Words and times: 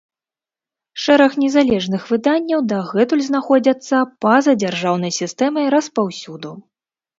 Шэраг 1.03 1.33
незалежных 1.43 2.07
выданняў 2.13 2.63
дагэтуль 2.73 3.23
знаходзяцца 3.29 3.95
па-за 4.27 4.57
дзяржаўнай 4.65 5.17
сістэмай 5.21 5.65
распаўсюду. 5.79 6.51